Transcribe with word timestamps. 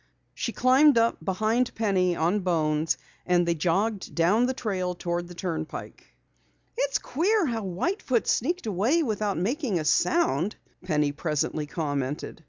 She 0.33 0.51
climbed 0.51 0.97
up 0.97 1.23
behind 1.23 1.75
Penny 1.75 2.15
on 2.15 2.39
Bones 2.39 2.97
and 3.23 3.47
they 3.47 3.53
jogged 3.53 4.15
down 4.15 4.47
the 4.47 4.53
trail 4.55 4.95
toward 4.95 5.27
the 5.27 5.35
turnpike. 5.35 6.07
"It's 6.75 6.97
queer 6.97 7.45
how 7.45 7.63
White 7.65 8.01
Foot 8.01 8.25
sneaked 8.27 8.65
away 8.65 9.03
without 9.03 9.37
making 9.37 9.77
a 9.79 9.85
sound," 9.85 10.55
Penny 10.83 11.11
presently 11.11 11.67
commented. 11.67 12.39